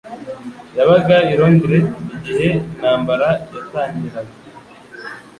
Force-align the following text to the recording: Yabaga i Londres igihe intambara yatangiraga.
Yabaga 0.77 1.15
i 1.31 1.33
Londres 1.39 1.85
igihe 2.15 2.47
intambara 2.69 3.27
yatangiraga. 3.53 4.33